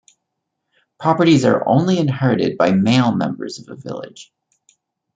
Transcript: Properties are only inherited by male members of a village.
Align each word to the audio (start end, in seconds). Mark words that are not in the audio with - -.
Properties 0.99 1.45
are 1.45 1.61
only 1.67 1.99
inherited 1.99 2.57
by 2.57 2.71
male 2.71 3.11
members 3.15 3.59
of 3.59 3.69
a 3.69 3.79
village. 3.79 4.33